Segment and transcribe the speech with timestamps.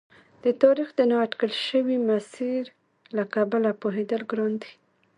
[0.43, 2.63] د تاریخ د نا اټکل شوي مسیر
[3.17, 4.71] له کبله پوهېدل ګران دي.